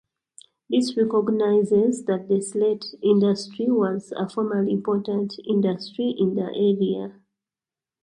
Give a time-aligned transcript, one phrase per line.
[0.67, 7.19] This recognizes that the slate industry was a formerly important industry in the area.